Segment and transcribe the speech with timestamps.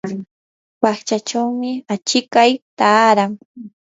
[0.81, 3.31] paqchachawmi achikay taaran.